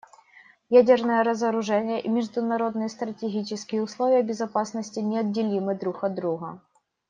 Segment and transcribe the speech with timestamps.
[0.71, 6.59] Ядерное разоружение и международные стратегические условия безопасности неотделимы друг от друга.